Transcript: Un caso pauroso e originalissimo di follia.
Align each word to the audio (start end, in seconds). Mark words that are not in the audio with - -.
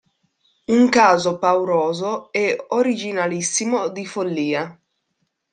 Un 0.77 0.83
caso 0.97 1.37
pauroso 1.39 2.31
e 2.31 2.65
originalissimo 2.69 3.87
di 3.89 4.03
follia. 4.07 4.63